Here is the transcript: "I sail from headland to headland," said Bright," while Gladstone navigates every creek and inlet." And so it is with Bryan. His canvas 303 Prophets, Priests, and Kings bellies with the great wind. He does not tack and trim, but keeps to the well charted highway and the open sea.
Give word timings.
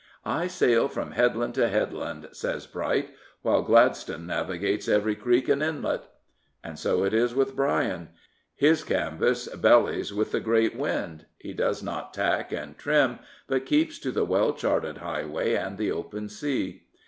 "I 0.41 0.47
sail 0.47 0.87
from 0.87 1.11
headland 1.11 1.53
to 1.53 1.67
headland," 1.67 2.27
said 2.31 2.65
Bright," 2.73 3.11
while 3.43 3.61
Gladstone 3.61 4.25
navigates 4.25 4.87
every 4.87 5.13
creek 5.15 5.47
and 5.47 5.61
inlet." 5.61 6.05
And 6.63 6.79
so 6.79 7.03
it 7.03 7.13
is 7.13 7.35
with 7.35 7.55
Bryan. 7.55 8.09
His 8.55 8.83
canvas 8.83 9.43
303 9.43 9.61
Prophets, 9.61 10.09
Priests, 10.09 10.11
and 10.11 10.17
Kings 10.17 10.31
bellies 10.31 10.31
with 10.31 10.31
the 10.31 10.39
great 10.39 10.75
wind. 10.75 11.25
He 11.37 11.53
does 11.53 11.83
not 11.83 12.13
tack 12.15 12.51
and 12.51 12.75
trim, 12.79 13.19
but 13.45 13.67
keeps 13.67 13.99
to 13.99 14.11
the 14.11 14.25
well 14.25 14.53
charted 14.53 14.97
highway 14.97 15.53
and 15.53 15.77
the 15.77 15.91
open 15.91 16.29
sea. 16.29 16.85